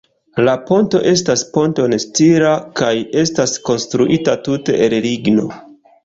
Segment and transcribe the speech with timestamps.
[0.45, 2.89] La ponto estas ponton-stila kaj
[3.23, 5.47] estas konstruita tute el ligno.